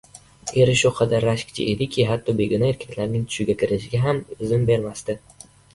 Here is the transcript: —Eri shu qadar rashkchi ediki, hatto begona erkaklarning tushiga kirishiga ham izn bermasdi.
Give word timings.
—Eri 0.61 0.73
shu 0.79 0.91
qadar 0.99 1.27
rashkchi 1.29 1.67
ediki, 1.75 2.05
hatto 2.13 2.37
begona 2.41 2.73
erkaklarning 2.75 3.29
tushiga 3.29 3.61
kirishiga 3.65 4.05
ham 4.09 4.27
izn 4.49 4.71
bermasdi. 4.73 5.23